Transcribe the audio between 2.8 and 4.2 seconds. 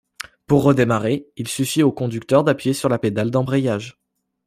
la pédale d'embrayage.